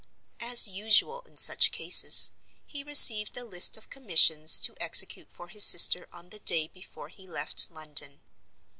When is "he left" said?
7.09-7.69